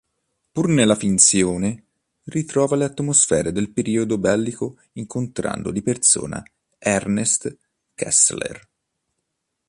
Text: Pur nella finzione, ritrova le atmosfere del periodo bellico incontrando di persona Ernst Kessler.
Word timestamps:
Pur 0.51 0.67
nella 0.67 0.95
finzione, 0.95 1.83
ritrova 2.23 2.75
le 2.75 2.85
atmosfere 2.85 3.51
del 3.51 3.69
periodo 3.71 4.17
bellico 4.17 4.77
incontrando 4.93 5.69
di 5.69 5.83
persona 5.83 6.41
Ernst 6.79 7.55
Kessler. 7.93 8.67